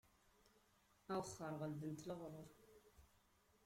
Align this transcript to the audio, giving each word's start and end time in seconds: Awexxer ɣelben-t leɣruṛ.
Awexxer 1.13 1.53
ɣelben-t 1.61 2.05
leɣruṛ. 2.09 2.49